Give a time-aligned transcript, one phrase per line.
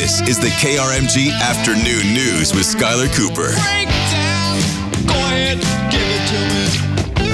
[0.00, 3.52] This is the KRMG Afternoon News with Skyler Cooper.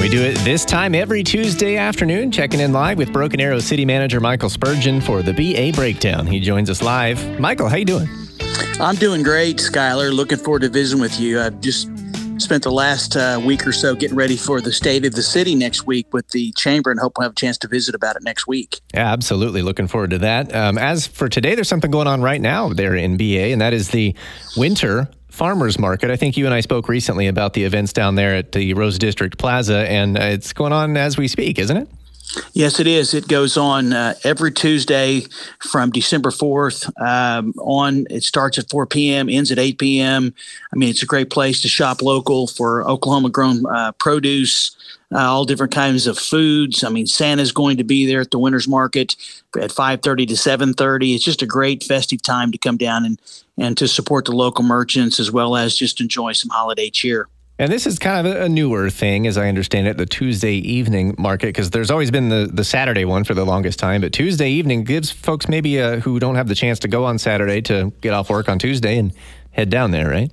[0.00, 3.84] We do it this time every Tuesday afternoon, checking in live with Broken Arrow City
[3.84, 6.26] Manager Michael Spurgeon for the BA Breakdown.
[6.26, 7.38] He joins us live.
[7.38, 8.08] Michael, how you doing?
[8.80, 10.10] I'm doing great, Skyler.
[10.10, 11.42] Looking forward to visiting with you.
[11.42, 11.90] I've just
[12.38, 15.54] spent the last uh, week or so getting ready for the state of the city
[15.54, 18.22] next week with the chamber and hope we'll have a chance to visit about it
[18.22, 18.80] next week.
[18.92, 19.62] Yeah, absolutely.
[19.62, 20.54] Looking forward to that.
[20.54, 23.72] Um, as for today, there's something going on right now there in BA, and that
[23.72, 24.14] is the
[24.56, 26.10] winter farmers market.
[26.10, 28.98] I think you and I spoke recently about the events down there at the Rose
[28.98, 31.88] District Plaza, and uh, it's going on as we speak, isn't it?
[32.52, 33.14] Yes, it is.
[33.14, 35.26] It goes on uh, every Tuesday
[35.60, 38.06] from December 4th um, on.
[38.10, 40.34] It starts at 4 p.m., ends at 8 p.m.
[40.72, 44.76] I mean, it's a great place to shop local for Oklahoma grown uh, produce,
[45.12, 46.82] uh, all different kinds of foods.
[46.84, 49.16] I mean, Santa's going to be there at the Winter's Market
[49.60, 51.14] at 5:30 to 7:30.
[51.14, 53.20] It's just a great festive time to come down and
[53.56, 57.28] and to support the local merchants as well as just enjoy some holiday cheer.
[57.56, 61.14] And this is kind of a newer thing, as I understand it, the Tuesday evening
[61.18, 64.00] market, because there's always been the, the Saturday one for the longest time.
[64.00, 67.16] But Tuesday evening gives folks maybe uh, who don't have the chance to go on
[67.16, 69.12] Saturday to get off work on Tuesday and
[69.52, 70.32] head down there, right?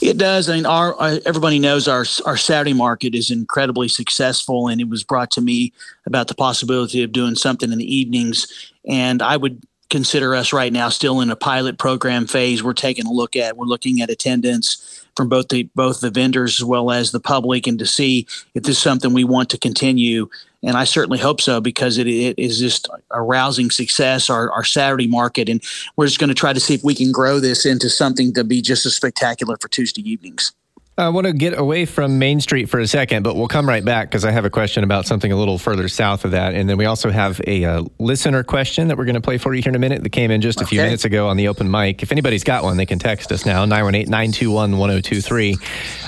[0.00, 0.48] It does.
[0.48, 4.88] I mean, our uh, everybody knows our our Saturday market is incredibly successful, and it
[4.88, 5.72] was brought to me
[6.06, 8.72] about the possibility of doing something in the evenings.
[8.88, 12.64] And I would consider us right now still in a pilot program phase.
[12.64, 13.56] We're taking a look at.
[13.56, 17.66] We're looking at attendance from both the both the vendors as well as the public,
[17.66, 20.28] and to see if this is something we want to continue.
[20.64, 24.64] And I certainly hope so because it, it is just a rousing success, our, our
[24.64, 25.48] Saturday market.
[25.48, 25.62] And
[25.96, 28.44] we're just going to try to see if we can grow this into something to
[28.44, 30.52] be just as spectacular for Tuesday evenings.
[30.98, 33.82] I want to get away from Main Street for a second, but we'll come right
[33.82, 36.54] back because I have a question about something a little further south of that.
[36.54, 39.54] And then we also have a uh, listener question that we're going to play for
[39.54, 41.48] you here in a minute that came in just a few minutes ago on the
[41.48, 42.02] open mic.
[42.02, 45.56] If anybody's got one, they can text us now, 918 921 1023.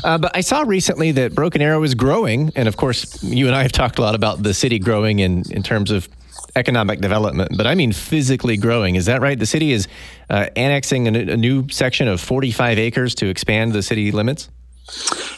[0.05, 2.53] Uh, but I saw recently that Broken Arrow is growing.
[2.55, 5.51] And of course, you and I have talked a lot about the city growing in,
[5.51, 6.11] in terms of
[6.57, 8.97] economic development, but I mean physically growing.
[8.97, 9.39] Is that right?
[9.39, 9.89] The city is
[10.29, 14.51] uh, annexing a, a new section of 45 acres to expand the city limits?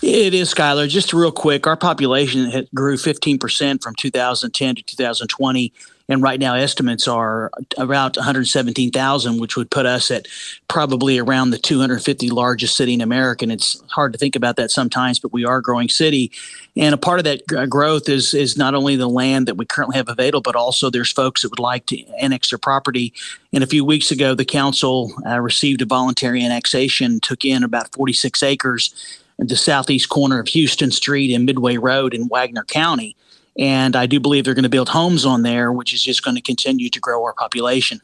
[0.02, 0.88] It is, Skyler.
[0.88, 5.72] Just real quick, our population grew 15% from 2010 to 2020.
[6.08, 10.28] And right now, estimates are about 117,000, which would put us at
[10.68, 13.44] probably around the 250 largest city in America.
[13.44, 16.30] And it's hard to think about that sometimes, but we are a growing city.
[16.76, 19.96] And a part of that growth is is not only the land that we currently
[19.96, 23.12] have available, but also there's folks that would like to annex their property.
[23.52, 27.92] And a few weeks ago, the council uh, received a voluntary annexation, took in about
[27.92, 33.16] 46 acres the southeast corner of Houston Street and Midway Road in Wagoner County.
[33.58, 36.36] And I do believe they're going to build homes on there, which is just going
[36.36, 38.00] to continue to grow our population.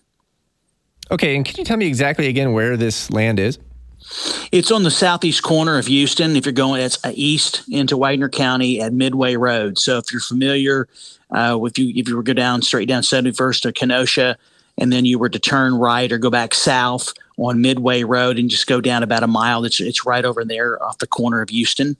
[1.10, 3.58] Okay, and can you tell me exactly again where this land is?
[4.50, 6.36] It's on the southeast corner of Houston.
[6.36, 9.78] If you're going, it's east into Wagoner County at Midway Road.
[9.78, 10.88] So if you're familiar,
[11.30, 14.36] uh, if you if you were go down straight down 71st to Kenosha,
[14.78, 18.50] and then you were to turn right or go back south on Midway Road and
[18.50, 21.50] just go down about a mile, it's it's right over there off the corner of
[21.50, 21.96] Houston.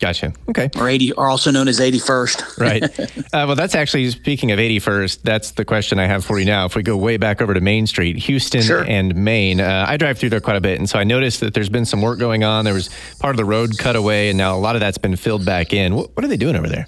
[0.00, 0.32] Gotcha.
[0.48, 0.70] Okay.
[0.76, 2.58] Or 80, or also known as 81st.
[2.58, 3.10] right.
[3.32, 6.64] Uh, well, that's actually, speaking of 81st, that's the question I have for you now.
[6.64, 8.84] If we go way back over to Main Street, Houston sure.
[8.88, 10.78] and Main, uh, I drive through there quite a bit.
[10.80, 12.64] And so I noticed that there's been some work going on.
[12.64, 12.90] There was
[13.20, 15.72] part of the road cut away, and now a lot of that's been filled back
[15.72, 15.94] in.
[15.94, 16.86] What, what are they doing over there?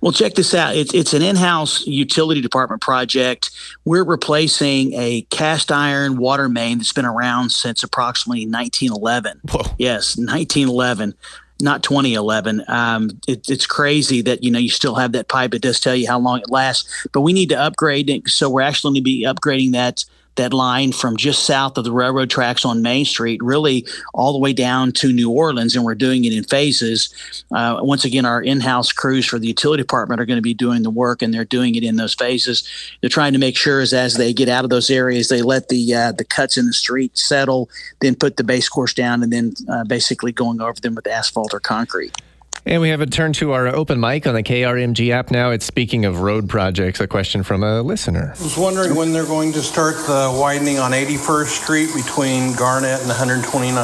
[0.00, 0.74] Well, check this out.
[0.76, 3.50] It's, it's an in house utility department project.
[3.84, 9.40] We're replacing a cast iron water main that's been around since approximately 1911.
[9.50, 9.74] Whoa.
[9.78, 11.14] Yes, 1911
[11.62, 12.64] not 2011.
[12.68, 15.54] Um, it, it's crazy that you know you still have that pipe.
[15.54, 18.28] It does tell you how long it lasts, but we need to upgrade it.
[18.28, 20.04] So we're actually going to be upgrading that
[20.36, 24.38] that line from just south of the railroad tracks on Main Street, really all the
[24.38, 27.12] way down to New Orleans, and we're doing it in phases.
[27.54, 30.82] Uh, once again, our in-house crews for the utility department are going to be doing
[30.82, 32.66] the work, and they're doing it in those phases.
[33.00, 35.68] They're trying to make sure as as they get out of those areas, they let
[35.68, 37.68] the uh, the cuts in the street settle,
[38.00, 41.52] then put the base course down, and then uh, basically going over them with asphalt
[41.52, 42.16] or concrete.
[42.64, 45.50] And we have a turn to our open mic on the KRMG app now.
[45.50, 48.34] It's speaking of road projects, a question from a listener.
[48.38, 53.00] I was wondering when they're going to start the widening on 81st Street between Garnett
[53.00, 53.76] and 129.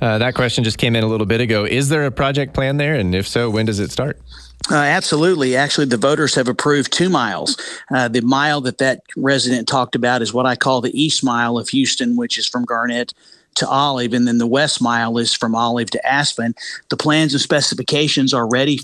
[0.00, 1.66] Uh, that question just came in a little bit ago.
[1.66, 2.94] Is there a project plan there?
[2.94, 4.18] And if so, when does it start?
[4.70, 5.54] Uh, absolutely.
[5.54, 7.60] Actually, the voters have approved two miles.
[7.94, 11.58] Uh, the mile that that resident talked about is what I call the east mile
[11.58, 13.12] of Houston, which is from Garnett
[13.56, 16.54] to Olive, and then the west mile is from Olive to Aspen.
[16.88, 18.80] The plans and specifications are ready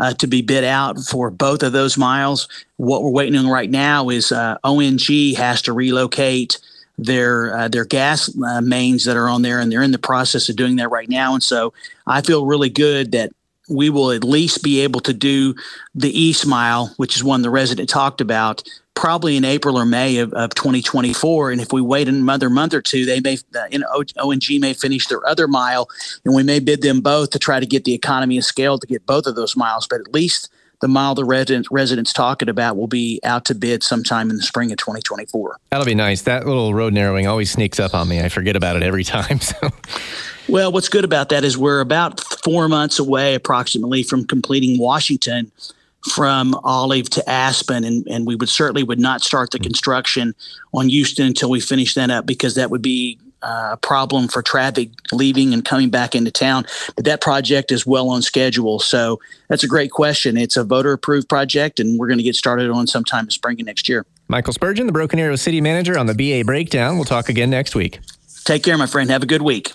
[0.00, 2.48] uh, to be bid out for both of those miles.
[2.76, 6.58] What we're waiting on right now is uh, ONG has to relocate
[6.98, 10.48] their uh, their gas uh, mains that are on there, and they're in the process
[10.48, 11.34] of doing that right now.
[11.34, 11.72] And so
[12.06, 13.30] I feel really good that
[13.70, 15.54] we will at least be able to do
[15.94, 18.62] the East Mile, which is one the resident talked about,
[18.94, 21.52] probably in April or May of, of 2024.
[21.52, 24.74] And if we wait another month or two, they may, uh, you know, ONG may
[24.74, 25.88] finish their other mile,
[26.24, 28.86] and we may bid them both to try to get the economy of scale to
[28.86, 29.86] get both of those miles.
[29.86, 33.82] But at least the mile the residents residents talking about will be out to bid
[33.82, 35.58] sometime in the spring of 2024.
[35.70, 36.22] That'll be nice.
[36.22, 38.20] That little road narrowing always sneaks up on me.
[38.20, 39.40] I forget about it every time.
[39.50, 39.70] So.
[40.48, 45.50] Well, what's good about that is we're about four months away, approximately, from completing Washington
[46.12, 49.64] from Olive to Aspen, and, and we would certainly would not start the hmm.
[49.64, 50.34] construction
[50.72, 54.42] on Houston until we finish that up because that would be uh, a problem for
[54.42, 56.66] traffic leaving and coming back into town.
[56.96, 60.36] But that project is well on schedule, so that's a great question.
[60.36, 63.60] It's a voter approved project, and we're going to get started on sometime in spring
[63.60, 64.06] of next year.
[64.28, 66.96] Michael Spurgeon, the Broken Arrow City Manager on the BA Breakdown.
[66.96, 67.98] We'll talk again next week.
[68.44, 69.10] Take care, my friend.
[69.10, 69.72] Have a good week.